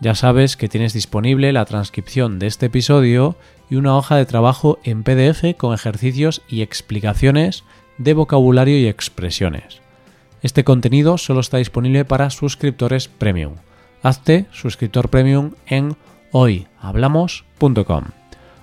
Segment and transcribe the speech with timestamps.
[0.00, 3.36] ya sabes que tienes disponible la transcripción de este episodio
[3.70, 7.64] y una hoja de trabajo en PDF con ejercicios y explicaciones
[7.98, 9.80] de vocabulario y expresiones.
[10.42, 13.54] Este contenido solo está disponible para suscriptores premium.
[14.02, 15.96] Hazte suscriptor premium en
[16.30, 18.04] hoyhablamos.com.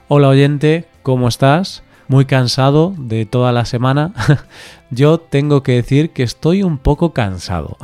[0.07, 1.83] Hola oyente, ¿cómo estás?
[2.07, 4.13] Muy cansado de toda la semana.
[4.91, 7.77] Yo tengo que decir que estoy un poco cansado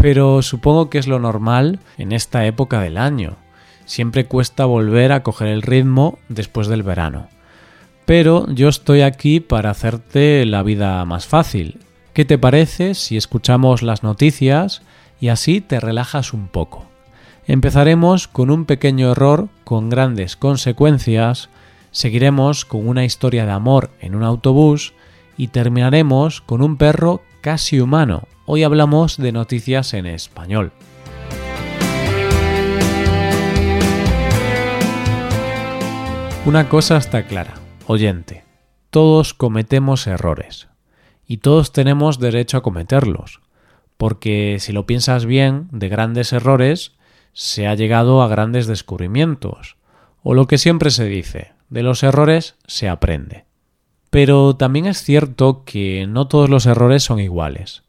[0.00, 3.36] pero supongo que es lo normal en esta época del año.
[3.84, 7.28] Siempre cuesta volver a coger el ritmo después del verano.
[8.06, 11.80] Pero yo estoy aquí para hacerte la vida más fácil.
[12.14, 14.82] ¿Qué te parece si escuchamos las noticias
[15.20, 16.86] y así te relajas un poco?
[17.46, 21.50] Empezaremos con un pequeño error con grandes consecuencias,
[21.90, 24.94] seguiremos con una historia de amor en un autobús
[25.36, 30.72] y terminaremos con un perro casi humano Hoy hablamos de noticias en español.
[36.44, 37.54] Una cosa está clara,
[37.86, 38.42] oyente,
[38.90, 40.66] todos cometemos errores
[41.28, 43.40] y todos tenemos derecho a cometerlos,
[43.96, 46.96] porque si lo piensas bien, de grandes errores
[47.32, 49.76] se ha llegado a grandes descubrimientos,
[50.24, 53.44] o lo que siempre se dice, de los errores se aprende.
[54.10, 57.84] Pero también es cierto que no todos los errores son iguales.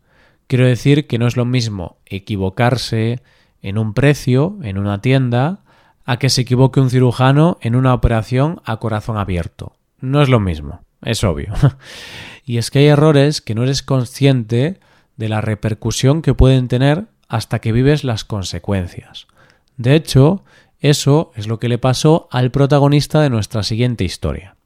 [0.52, 3.22] Quiero decir que no es lo mismo equivocarse
[3.62, 5.62] en un precio, en una tienda,
[6.04, 9.78] a que se equivoque un cirujano en una operación a corazón abierto.
[10.02, 11.54] No es lo mismo, es obvio.
[12.46, 14.81] y es que hay errores que no eres consciente
[15.16, 19.28] de la repercusión que pueden tener hasta que vives las consecuencias.
[19.78, 20.44] De hecho,
[20.81, 24.58] eso es lo que le pasó al protagonista de nuestra siguiente historia.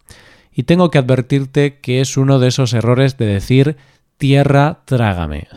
[0.52, 3.78] Y tengo que advertirte que es uno de esos errores de decir
[4.18, 5.48] tierra trágame.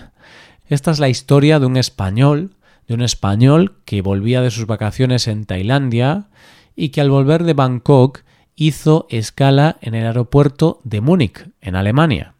[0.69, 2.55] Esta es la historia de un español,
[2.87, 6.29] de un español que volvía de sus vacaciones en Tailandia
[6.77, 8.21] y que al volver de Bangkok
[8.55, 12.35] hizo escala en el aeropuerto de Múnich, en Alemania.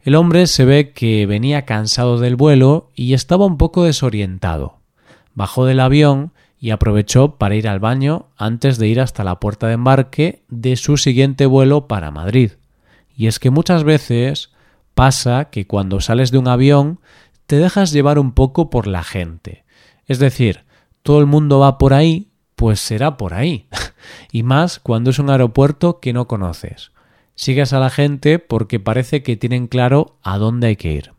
[0.00, 4.78] El hombre se ve que venía cansado del vuelo y estaba un poco desorientado.
[5.34, 9.66] Bajó del avión y aprovechó para ir al baño antes de ir hasta la puerta
[9.66, 12.52] de embarque de su siguiente vuelo para Madrid.
[13.16, 14.50] Y es que muchas veces
[14.98, 16.98] pasa que cuando sales de un avión
[17.46, 19.62] te dejas llevar un poco por la gente.
[20.06, 20.64] Es decir,
[21.04, 23.68] todo el mundo va por ahí, pues será por ahí.
[24.32, 26.90] y más cuando es un aeropuerto que no conoces.
[27.36, 31.12] Sigues a la gente porque parece que tienen claro a dónde hay que ir.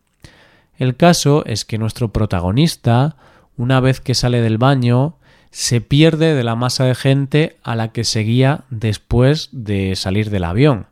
[0.76, 3.16] El caso es que nuestro protagonista,
[3.56, 5.16] una vez que sale del baño,
[5.52, 10.44] se pierde de la masa de gente a la que seguía después de salir del
[10.44, 10.90] avión.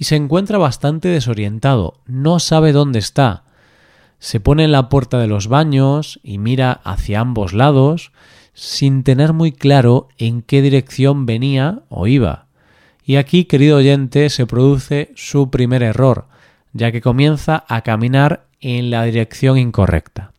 [0.00, 3.44] Y se encuentra bastante desorientado, no sabe dónde está,
[4.18, 8.10] se pone en la puerta de los baños y mira hacia ambos lados
[8.54, 12.46] sin tener muy claro en qué dirección venía o iba.
[13.04, 16.28] Y aquí, querido oyente, se produce su primer error,
[16.72, 20.32] ya que comienza a caminar en la dirección incorrecta.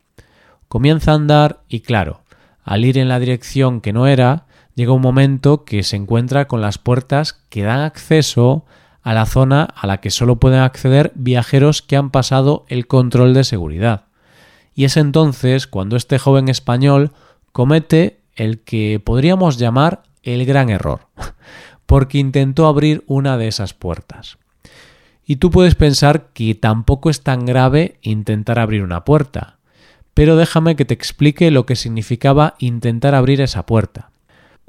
[0.69, 2.21] Comienza a andar y claro,
[2.63, 6.61] al ir en la dirección que no era, llega un momento que se encuentra con
[6.61, 8.65] las puertas que dan acceso
[9.03, 13.33] a la zona a la que solo pueden acceder viajeros que han pasado el control
[13.33, 14.05] de seguridad.
[14.73, 17.11] Y es entonces cuando este joven español
[17.51, 21.07] comete el que podríamos llamar el gran error,
[21.85, 24.37] porque intentó abrir una de esas puertas.
[25.25, 29.57] Y tú puedes pensar que tampoco es tan grave intentar abrir una puerta,
[30.13, 34.10] pero déjame que te explique lo que significaba intentar abrir esa puerta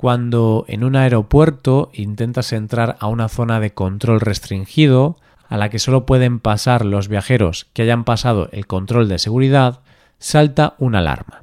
[0.03, 5.17] cuando en un aeropuerto intentas entrar a una zona de control restringido,
[5.49, 9.79] a la que solo pueden pasar los viajeros que hayan pasado el control de seguridad,
[10.19, 11.43] salta una alarma.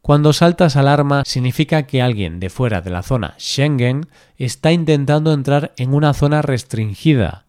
[0.00, 5.72] Cuando saltas alarma significa que alguien de fuera de la zona Schengen está intentando entrar
[5.76, 7.44] en una zona restringida.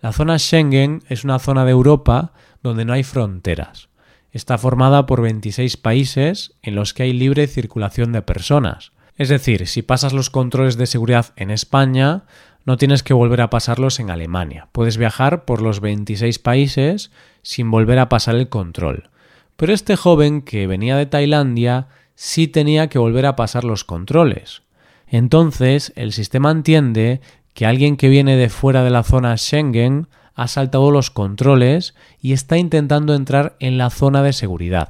[0.00, 3.88] La zona Schengen es una zona de Europa donde no hay fronteras.
[4.32, 8.90] Está formada por 26 países en los que hay libre circulación de personas.
[9.22, 12.24] Es decir, si pasas los controles de seguridad en España,
[12.64, 14.66] no tienes que volver a pasarlos en Alemania.
[14.72, 19.10] Puedes viajar por los 26 países sin volver a pasar el control.
[19.56, 21.86] Pero este joven que venía de Tailandia
[22.16, 24.62] sí tenía que volver a pasar los controles.
[25.06, 27.20] Entonces, el sistema entiende
[27.54, 32.32] que alguien que viene de fuera de la zona Schengen ha saltado los controles y
[32.32, 34.88] está intentando entrar en la zona de seguridad.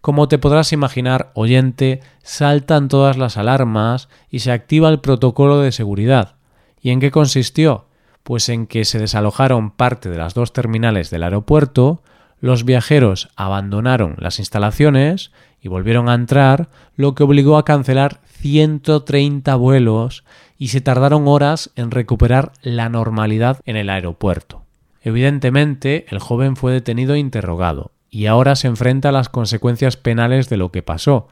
[0.00, 5.72] Como te podrás imaginar, oyente, saltan todas las alarmas y se activa el protocolo de
[5.72, 6.36] seguridad.
[6.80, 7.86] ¿Y en qué consistió?
[8.22, 12.02] Pues en que se desalojaron parte de las dos terminales del aeropuerto,
[12.40, 19.54] los viajeros abandonaron las instalaciones y volvieron a entrar, lo que obligó a cancelar 130
[19.56, 20.24] vuelos
[20.56, 24.62] y se tardaron horas en recuperar la normalidad en el aeropuerto.
[25.02, 30.48] Evidentemente, el joven fue detenido e interrogado, y ahora se enfrenta a las consecuencias penales
[30.48, 31.28] de lo que pasó.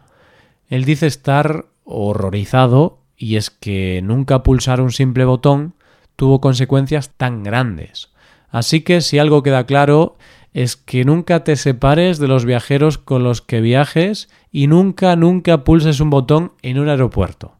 [0.68, 5.74] Él dice estar horrorizado y es que nunca pulsar un simple botón
[6.16, 8.12] tuvo consecuencias tan grandes.
[8.50, 10.16] Así que si algo queda claro
[10.52, 15.64] es que nunca te separes de los viajeros con los que viajes y nunca, nunca
[15.64, 17.58] pulses un botón en un aeropuerto,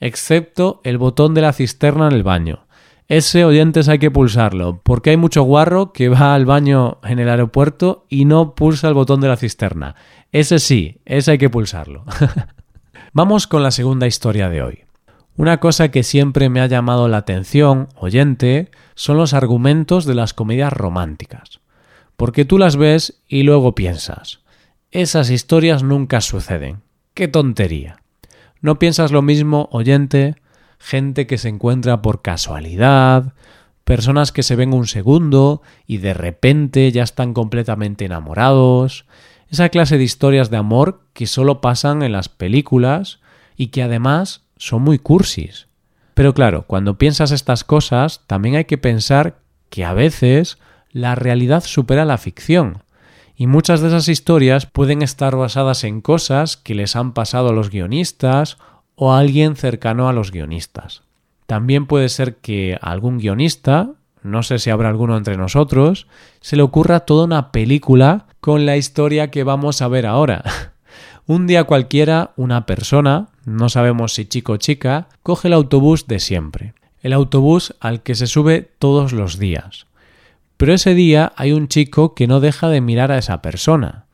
[0.00, 2.61] excepto el botón de la cisterna en el baño.
[3.12, 7.28] Ese oyentes hay que pulsarlo, porque hay mucho guarro que va al baño en el
[7.28, 9.96] aeropuerto y no pulsa el botón de la cisterna.
[10.32, 12.06] Ese sí, ese hay que pulsarlo.
[13.12, 14.84] Vamos con la segunda historia de hoy.
[15.36, 20.32] Una cosa que siempre me ha llamado la atención, oyente, son los argumentos de las
[20.32, 21.60] comedias románticas.
[22.16, 24.40] Porque tú las ves y luego piensas,
[24.90, 26.80] esas historias nunca suceden.
[27.12, 27.96] ¡Qué tontería!
[28.62, 30.36] ¿No piensas lo mismo, oyente?
[30.82, 33.34] Gente que se encuentra por casualidad,
[33.84, 39.06] personas que se ven un segundo y de repente ya están completamente enamorados,
[39.48, 43.20] esa clase de historias de amor que solo pasan en las películas
[43.56, 45.68] y que además son muy cursis.
[46.14, 49.38] Pero claro, cuando piensas estas cosas, también hay que pensar
[49.70, 50.58] que a veces
[50.90, 52.82] la realidad supera la ficción.
[53.36, 57.52] Y muchas de esas historias pueden estar basadas en cosas que les han pasado a
[57.52, 58.58] los guionistas
[58.94, 61.02] o alguien cercano a los guionistas.
[61.46, 63.90] También puede ser que algún guionista,
[64.22, 66.06] no sé si habrá alguno entre nosotros,
[66.40, 70.42] se le ocurra toda una película con la historia que vamos a ver ahora.
[71.26, 76.18] Un día cualquiera, una persona, no sabemos si chico o chica, coge el autobús de
[76.18, 79.86] siempre, el autobús al que se sube todos los días.
[80.56, 84.06] Pero ese día hay un chico que no deja de mirar a esa persona.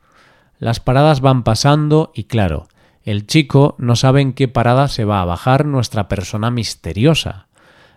[0.59, 2.67] Las paradas van pasando y claro,
[3.09, 7.47] el chico no sabe en qué parada se va a bajar nuestra persona misteriosa,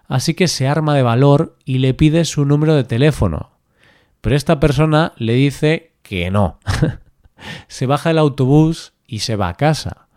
[0.08, 3.50] así que se arma de valor y le pide su número de teléfono.
[4.22, 6.58] Pero esta persona le dice que no.
[7.68, 10.08] se baja el autobús y se va a casa.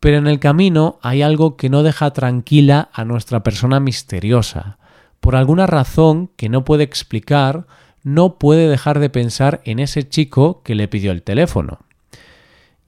[0.00, 4.78] Pero en el camino hay algo que no deja tranquila a nuestra persona misteriosa.
[5.20, 7.66] Por alguna razón que no puede explicar,
[8.02, 11.78] no puede dejar de pensar en ese chico que le pidió el teléfono.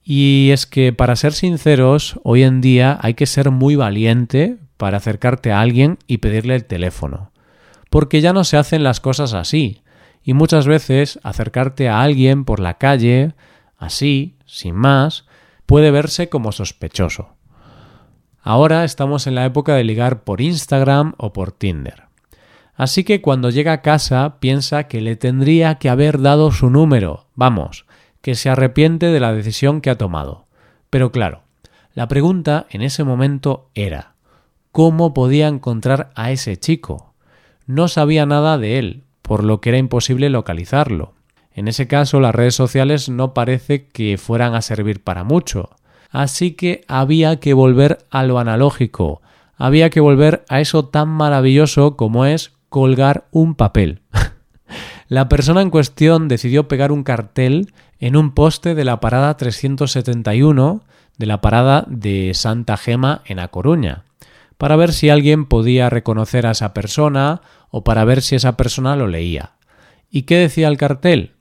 [0.09, 4.99] Y es que, para ser sinceros, hoy en día hay que ser muy valiente para
[4.99, 7.33] acercarte a alguien y pedirle el teléfono.
[7.89, 9.81] Porque ya no se hacen las cosas así.
[10.23, 13.33] Y muchas veces acercarte a alguien por la calle,
[13.77, 15.25] así, sin más,
[15.65, 17.35] puede verse como sospechoso.
[18.41, 22.03] Ahora estamos en la época de ligar por Instagram o por Tinder.
[22.75, 27.27] Así que cuando llega a casa piensa que le tendría que haber dado su número,
[27.35, 27.85] vamos,
[28.27, 30.47] que se arrepiente de la decisión que ha tomado.
[30.89, 31.43] Pero claro,
[31.93, 34.15] la pregunta en ese momento era
[34.73, 37.13] ¿cómo podía encontrar a ese chico?
[37.67, 41.13] No sabía nada de él, por lo que era imposible localizarlo.
[41.53, 45.69] En ese caso las redes sociales no parece que fueran a servir para mucho.
[46.09, 49.21] Así que había que volver a lo analógico,
[49.55, 54.01] había que volver a eso tan maravilloso como es colgar un papel.
[55.07, 60.83] La persona en cuestión decidió pegar un cartel en un poste de la parada 371
[61.17, 64.03] de la parada de Santa Gema en A Coruña,
[64.57, 68.95] para ver si alguien podía reconocer a esa persona o para ver si esa persona
[68.95, 69.51] lo leía.
[70.09, 71.33] ¿Y qué decía el cartel?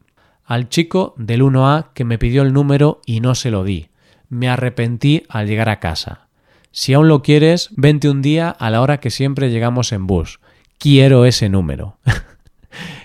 [0.45, 3.89] Al chico del 1A que me pidió el número y no se lo di.
[4.29, 6.29] Me arrepentí al llegar a casa.
[6.73, 10.41] Si aún lo quieres, vente un día a la hora que siempre llegamos en bus.
[10.79, 11.97] Quiero ese número.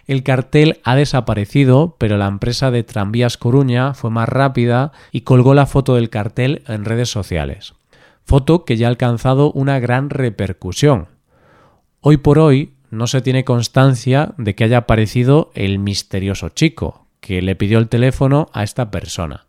[0.07, 5.53] El cartel ha desaparecido, pero la empresa de Tranvías Coruña fue más rápida y colgó
[5.53, 7.73] la foto del cartel en redes sociales.
[8.23, 11.07] Foto que ya ha alcanzado una gran repercusión.
[12.01, 17.41] Hoy por hoy no se tiene constancia de que haya aparecido el misterioso chico que
[17.41, 19.45] le pidió el teléfono a esta persona.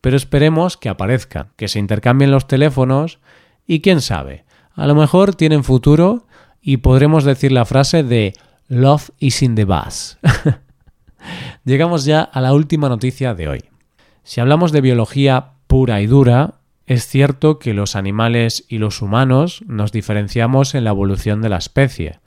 [0.00, 3.18] Pero esperemos que aparezca, que se intercambien los teléfonos
[3.66, 6.24] y quién sabe, a lo mejor tienen futuro
[6.62, 8.32] y podremos decir la frase de
[8.68, 10.18] Love is in the bus.
[11.64, 13.64] Llegamos ya a la última noticia de hoy.
[14.24, 16.56] Si hablamos de biología pura y dura,
[16.86, 21.56] es cierto que los animales y los humanos nos diferenciamos en la evolución de la
[21.56, 22.20] especie.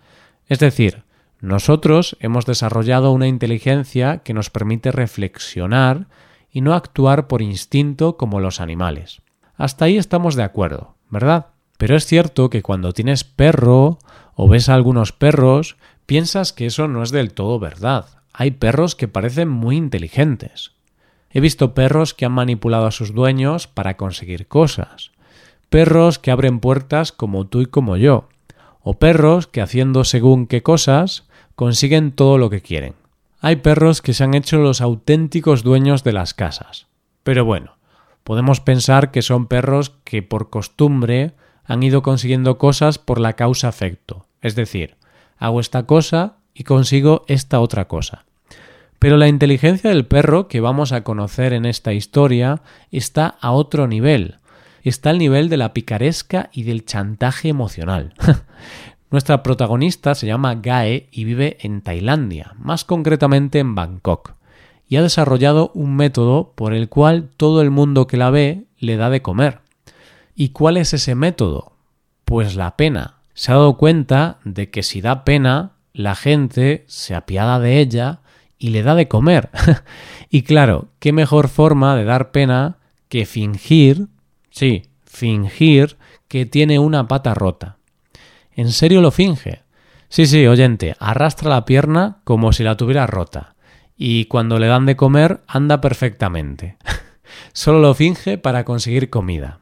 [0.47, 1.03] Es decir,
[1.41, 6.07] nosotros hemos desarrollado una inteligencia que nos permite reflexionar
[6.51, 9.21] y no actuar por instinto como los animales.
[9.57, 11.47] Hasta ahí estamos de acuerdo, ¿verdad?
[11.77, 13.99] Pero es cierto que cuando tienes perro
[14.35, 15.77] o ves a algunos perros,
[16.11, 18.05] piensas que eso no es del todo verdad.
[18.33, 20.73] Hay perros que parecen muy inteligentes.
[21.29, 25.11] He visto perros que han manipulado a sus dueños para conseguir cosas.
[25.69, 28.27] Perros que abren puertas como tú y como yo.
[28.81, 32.95] O perros que haciendo según qué cosas consiguen todo lo que quieren.
[33.39, 36.87] Hay perros que se han hecho los auténticos dueños de las casas.
[37.23, 37.77] Pero bueno,
[38.25, 44.25] podemos pensar que son perros que por costumbre han ido consiguiendo cosas por la causa-efecto.
[44.41, 44.97] Es decir,
[45.41, 48.25] hago esta cosa y consigo esta otra cosa.
[48.99, 53.87] Pero la inteligencia del perro que vamos a conocer en esta historia está a otro
[53.87, 54.37] nivel.
[54.83, 58.13] Está al nivel de la picaresca y del chantaje emocional.
[59.09, 64.35] Nuestra protagonista se llama Gae y vive en Tailandia, más concretamente en Bangkok,
[64.87, 68.95] y ha desarrollado un método por el cual todo el mundo que la ve le
[68.95, 69.61] da de comer.
[70.35, 71.73] ¿Y cuál es ese método?
[72.25, 73.20] Pues la pena.
[73.33, 78.21] Se ha dado cuenta de que si da pena, la gente se apiada de ella
[78.57, 79.49] y le da de comer.
[80.29, 82.77] y claro, qué mejor forma de dar pena
[83.09, 84.07] que fingir,
[84.49, 85.97] sí, fingir
[86.27, 87.77] que tiene una pata rota.
[88.53, 89.63] ¿En serio lo finge?
[90.09, 93.55] Sí, sí, oyente, arrastra la pierna como si la tuviera rota.
[93.97, 96.77] Y cuando le dan de comer, anda perfectamente.
[97.53, 99.60] Solo lo finge para conseguir comida.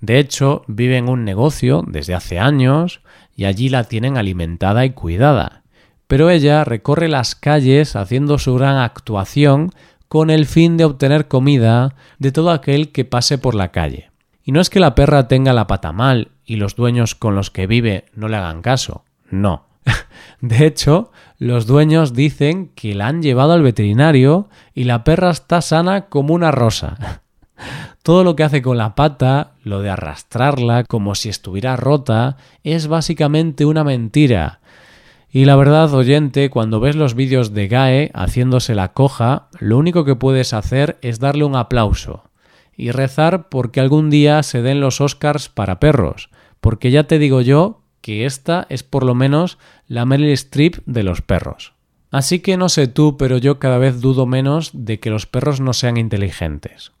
[0.00, 3.00] De hecho, vive en un negocio desde hace años
[3.34, 5.62] y allí la tienen alimentada y cuidada
[6.06, 9.72] pero ella recorre las calles haciendo su gran actuación
[10.08, 14.10] con el fin de obtener comida de todo aquel que pase por la calle.
[14.44, 17.50] Y no es que la perra tenga la pata mal y los dueños con los
[17.50, 19.66] que vive no le hagan caso, no.
[20.40, 25.60] De hecho, los dueños dicen que la han llevado al veterinario y la perra está
[25.60, 27.22] sana como una rosa.
[28.02, 32.86] Todo lo que hace con la pata, lo de arrastrarla como si estuviera rota, es
[32.86, 34.60] básicamente una mentira
[35.36, 40.06] y la verdad, oyente, cuando ves los vídeos de Gae haciéndose la coja, lo único
[40.06, 42.30] que puedes hacer es darle un aplauso
[42.74, 46.30] y rezar porque algún día se den los Oscars para perros,
[46.62, 49.58] porque ya te digo yo que esta es por lo menos
[49.88, 51.74] la Meryl Streep de los perros.
[52.10, 55.60] Así que no sé tú, pero yo cada vez dudo menos de que los perros
[55.60, 56.92] no sean inteligentes.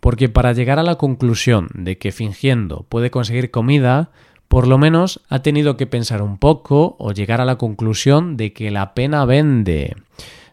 [0.00, 4.10] Porque para llegar a la conclusión de que fingiendo puede conseguir comida,
[4.48, 8.52] por lo menos ha tenido que pensar un poco o llegar a la conclusión de
[8.52, 9.94] que la pena vende.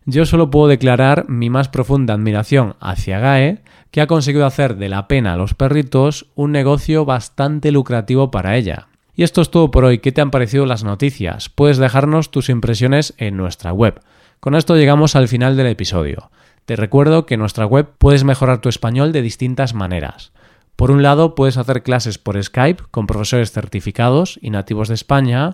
[0.05, 4.87] Yo solo puedo declarar mi más profunda admiración hacia Gae, que ha conseguido hacer de
[4.87, 8.87] la pena a los perritos un negocio bastante lucrativo para ella.
[9.15, 9.97] Y esto es todo por hoy.
[9.97, 11.49] ¿Qué te han parecido las noticias?
[11.49, 13.99] Puedes dejarnos tus impresiones en nuestra web.
[14.39, 16.29] Con esto llegamos al final del episodio.
[16.67, 20.33] Te recuerdo que en nuestra web puedes mejorar tu español de distintas maneras.
[20.75, 25.53] Por un lado, puedes hacer clases por Skype con profesores certificados y nativos de España.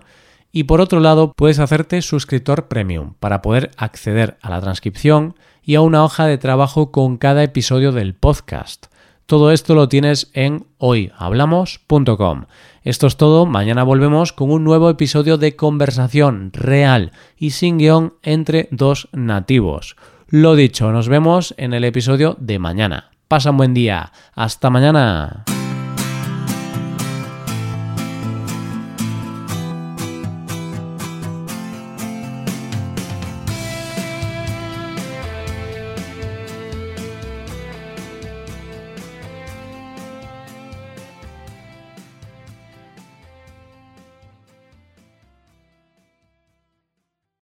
[0.51, 5.75] Y por otro lado, puedes hacerte suscriptor premium para poder acceder a la transcripción y
[5.75, 8.87] a una hoja de trabajo con cada episodio del podcast.
[9.27, 12.45] Todo esto lo tienes en hoyhablamos.com.
[12.81, 18.15] Esto es todo, mañana volvemos con un nuevo episodio de conversación real y sin guion
[18.23, 19.95] entre dos nativos.
[20.35, 23.11] Lo dicho, nos vemos en el episodio de mañana.
[23.27, 24.11] Pasa un buen día.
[24.33, 25.45] Hasta mañana.